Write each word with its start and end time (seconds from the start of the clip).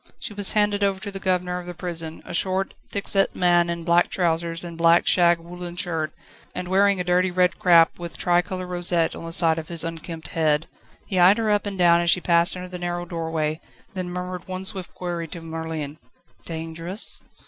She 0.17 0.33
was 0.33 0.53
handed 0.53 0.83
over 0.83 0.99
to 0.99 1.11
the 1.11 1.19
governor 1.19 1.59
of 1.59 1.67
the 1.67 1.75
prison, 1.75 2.23
a 2.25 2.33
short, 2.33 2.73
thick 2.87 3.07
set 3.07 3.35
man 3.35 3.69
in 3.69 3.83
black 3.83 4.09
trousers 4.09 4.63
and 4.63 4.75
black 4.75 5.05
shag 5.05 5.37
woollen 5.37 5.75
shirt, 5.75 6.11
and 6.55 6.67
wearing 6.67 6.99
a 6.99 7.03
dirty 7.03 7.29
red 7.29 7.59
cap, 7.59 7.99
with 7.99 8.17
tricolour 8.17 8.65
rosette 8.65 9.15
on 9.15 9.25
the 9.25 9.31
side 9.31 9.59
of 9.59 9.67
his 9.67 9.83
unkempt 9.83 10.29
head. 10.29 10.65
He 11.05 11.19
eyed 11.19 11.37
her 11.37 11.51
up 11.51 11.67
and 11.67 11.77
down 11.77 12.01
as 12.01 12.09
she 12.09 12.19
passed 12.19 12.57
under 12.57 12.67
the 12.67 12.79
narrow 12.79 13.05
doorway, 13.05 13.61
then 13.93 14.09
murmured 14.09 14.47
one 14.47 14.65
swift 14.65 14.91
query 14.95 15.27
to 15.27 15.39
Merlin: 15.41 15.99
"Dangerous?" 16.45 17.21